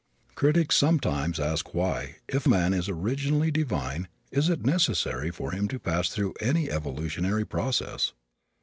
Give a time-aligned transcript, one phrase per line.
[0.33, 5.77] Critics sometimes ask why, if man is originally divine, it is necessary for him to
[5.77, 8.11] pass through any evolutionary process.